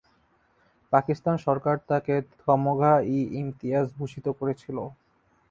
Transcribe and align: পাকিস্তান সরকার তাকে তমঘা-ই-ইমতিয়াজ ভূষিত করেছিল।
পাকিস্তান 0.93 1.35
সরকার 1.45 1.75
তাকে 1.89 2.13
তমঘা-ই-ইমতিয়াজ 2.41 3.87
ভূষিত 3.97 4.25
করেছিল। 4.39 4.77